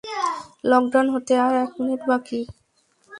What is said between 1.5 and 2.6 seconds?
এক মিনিট বাকি।